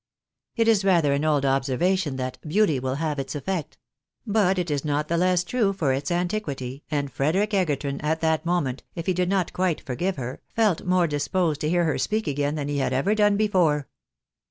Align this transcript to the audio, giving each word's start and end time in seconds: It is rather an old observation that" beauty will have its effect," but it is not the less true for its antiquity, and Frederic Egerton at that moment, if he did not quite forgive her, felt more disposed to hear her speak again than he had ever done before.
It 0.55 0.67
is 0.67 0.83
rather 0.83 1.13
an 1.13 1.23
old 1.23 1.45
observation 1.45 2.15
that" 2.15 2.39
beauty 2.49 2.79
will 2.79 2.95
have 2.95 3.19
its 3.19 3.35
effect," 3.35 3.77
but 4.25 4.57
it 4.57 4.71
is 4.71 4.83
not 4.83 5.09
the 5.09 5.15
less 5.17 5.43
true 5.43 5.73
for 5.73 5.93
its 5.93 6.09
antiquity, 6.09 6.83
and 6.89 7.11
Frederic 7.11 7.53
Egerton 7.53 8.01
at 8.01 8.19
that 8.21 8.43
moment, 8.43 8.81
if 8.95 9.05
he 9.05 9.13
did 9.13 9.29
not 9.29 9.53
quite 9.53 9.79
forgive 9.81 10.15
her, 10.15 10.41
felt 10.55 10.83
more 10.87 11.05
disposed 11.05 11.61
to 11.61 11.69
hear 11.69 11.83
her 11.83 11.99
speak 11.99 12.25
again 12.25 12.55
than 12.55 12.67
he 12.67 12.79
had 12.79 12.93
ever 12.93 13.13
done 13.13 13.37
before. 13.37 13.87